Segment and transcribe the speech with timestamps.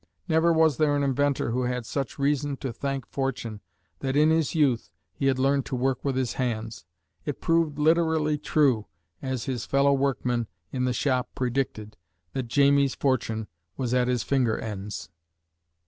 [0.27, 3.61] Never was there an inventor who had such reason to thank fortune
[3.99, 6.85] that in his youth he had learned to work with his hands.
[7.23, 8.87] It proved literally true,
[9.21, 11.97] as his fellow workmen in the shop predicted,
[12.33, 15.11] that "Jamie's fortune was at his finger ends."